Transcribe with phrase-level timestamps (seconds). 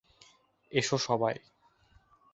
[0.71, 1.35] এসো, সবাই।